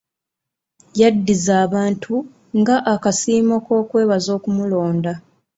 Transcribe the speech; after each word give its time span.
Yaddiza 0.99 1.53
abantu 1.65 2.13
nga 2.59 2.75
akasiimo 2.93 3.55
kw'okwebaza 3.65 4.29
okumulonda. 4.37 5.13